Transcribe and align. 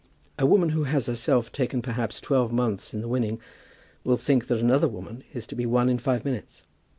A 0.39 0.47
woman 0.47 0.69
who 0.69 0.85
has 0.85 1.05
herself 1.05 1.51
taken 1.51 1.79
perhaps 1.83 2.19
twelve 2.19 2.51
months 2.51 2.91
in 2.91 3.01
the 3.01 3.07
winning, 3.07 3.39
will 4.03 4.17
think 4.17 4.47
that 4.47 4.57
another 4.57 4.87
woman 4.87 5.23
is 5.31 5.45
to 5.45 5.55
be 5.55 5.67
won 5.67 5.89
in 5.89 5.99
five 5.99 6.25
minutes. 6.25 6.63